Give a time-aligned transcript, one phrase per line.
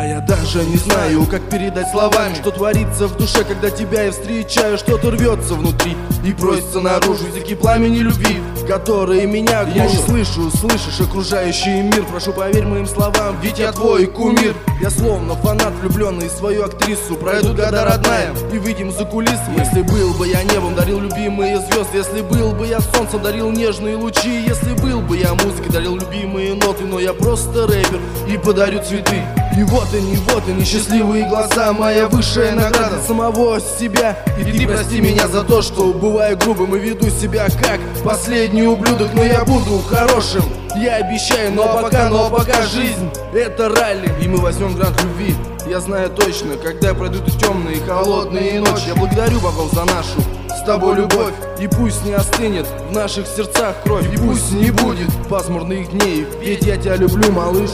[0.00, 4.12] А я даже не знаю, как передать словами Что творится в душе, когда тебя я
[4.12, 5.94] встречаю Что-то рвется внутри
[6.24, 12.06] и просится наружу Языки пламени любви, которые меня гложат Я не слышу, слышишь окружающий мир.
[12.10, 14.54] Прошу поверь моим словам, ведь я твой кумир.
[14.80, 17.16] Я словно фанат, влюбленный в свою актрису.
[17.16, 19.38] Пройдут года родная и выйдем за кулисы.
[19.58, 21.98] Если был бы я небом, дарил любимые звезды.
[21.98, 24.46] Если был бы я солнцем, дарил нежные лучи.
[24.46, 26.84] Если был бы я музыкой, дарил любимые ноты.
[26.84, 29.22] Но я просто рэпер и подарю цветы
[29.56, 33.00] и вот они, вот они, счастливые глаза Моя высшая награда.
[33.06, 34.16] Самого себя.
[34.38, 39.12] И ты прости меня за то, что бываю грубым И веду себя как последний ублюдок
[39.14, 40.44] Но я буду хорошим,
[40.76, 43.10] я обещаю Но пока, но пока жизнь.
[43.34, 45.34] это ралли И мы возьмем грант любви.
[45.68, 48.88] Я знаю точно, когда пройдут темные холодные ночи.
[48.88, 51.34] Я благодарю богов за нашу с тобой любовь.
[51.60, 54.12] И пусть не остынет в наших сердцах кровь.
[54.12, 56.26] И пусть не будет пасмурных дней.
[56.40, 57.70] Ведь я тебя люблю, малыш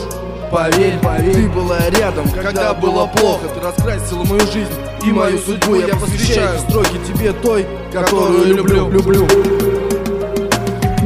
[0.51, 3.49] Поверь, поверь, ты была рядом, когда было плохо.
[3.53, 4.71] Ты раскрасила мою жизнь
[5.03, 5.75] и мою судьбу.
[5.75, 9.27] Я посвящаю строки тебе той, которую люблю, люблю.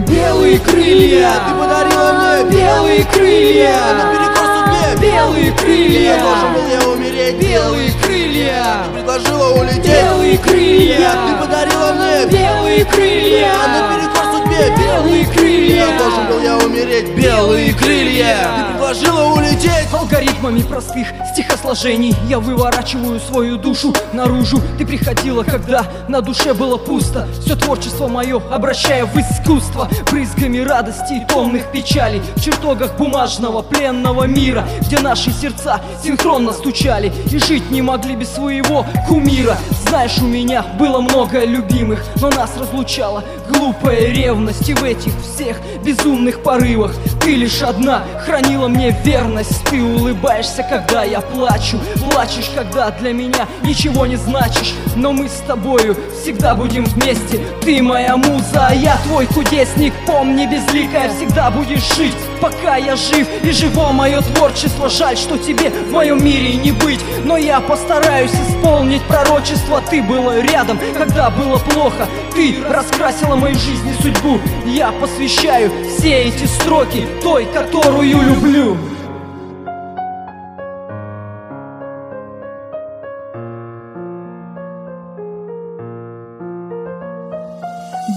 [0.08, 3.80] Белые крылья, ты подарила мне белые крылья.
[3.98, 6.02] Наперекор судьбе, белые крылья.
[6.02, 11.12] Я должен был я умереть, Белые крылья, Ты предложила улететь, белые крылья.
[11.12, 15.88] Ты подарила мне Белые крылья, Наперекор судьбе, белые крылья.
[15.88, 19.72] Я должен был я умереть, белые крылья предложила улететь.
[19.94, 24.62] Алгоритмами простых стихосложений Я выворачиваю свою душу наружу.
[24.78, 27.28] Ты приходила, когда на душе было пусто.
[27.42, 32.22] Все творчество мое обращая в искусство Брызгами радости и томных печалей.
[32.36, 38.34] В чертогах бумажного пленного мира Где наши сердца синхронно стучали И жить не могли без
[38.34, 39.58] своего кумира.
[39.88, 44.68] Знаешь, у меня было много любимых Но нас разлучала глупая ревность.
[44.68, 49.64] И в этих всех безумных порывах Ты лишь одна хранила мне верность.
[49.70, 51.80] Ты улыбаешься, когда я плачу.
[52.12, 54.74] Плачешь, когда для меня ничего не значишь.
[54.96, 57.40] Но мы с тобою всегда будем вместе.
[57.62, 59.94] Ты моя муза, а я твой кудесник.
[60.06, 62.16] Помни, безликая всегда будешь жить.
[62.42, 64.90] Пока я жив и живо мое творчество.
[64.90, 67.00] Жаль, что тебе в моем мире не быть.
[67.24, 69.82] Но я постараюсь исполнить пророчество.
[69.90, 72.08] Ты была рядом, когда было плохо.
[72.34, 74.40] Ты раскрасила мою жизнь и судьбу.
[74.66, 78.71] Я посвящаю все эти строки Той, которую люблю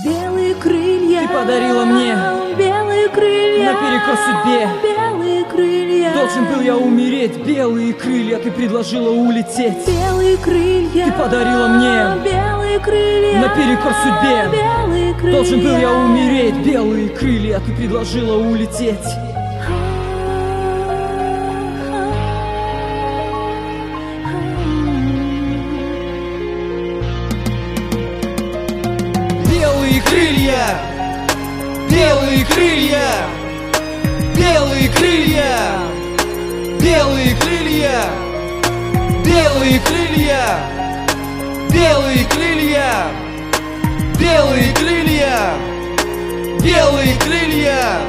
[0.04, 2.16] Белые крылья Ты подарила мне
[2.56, 4.68] Белые крылья Наперекор судьбе.
[4.82, 9.86] Белые крылья Должен был я умереть, белые крылья Ты предложила улететь.
[9.86, 14.48] Белые крылья Ты подарила мне Белые крылья Наперекор судьбе.
[14.52, 18.98] Белые крылья Должен был я умереть, белые крылья Ты предложила улететь
[30.14, 30.78] крылья.
[31.90, 33.08] Белые крылья.
[34.36, 35.56] Белые крылья.
[36.80, 38.04] Белые крылья.
[39.24, 40.60] Белые крылья.
[41.72, 43.06] Белые крылья.
[44.20, 45.54] Белые крылья.
[46.62, 48.00] Белые крылья.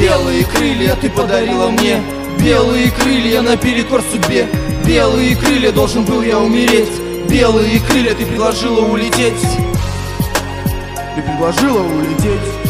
[0.00, 2.00] Белые крылья ты подарила мне.
[2.38, 4.46] Белые крылья наперекор судьбе
[4.84, 6.92] Белые крылья должен был я умереть.
[7.28, 9.44] Белые крылья ты предложила улететь
[11.14, 12.63] Ты предложила улететь